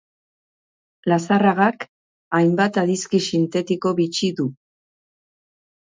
[1.11, 1.85] Lazarragak
[2.39, 4.51] hainbat adizki sintetiko bitxi du.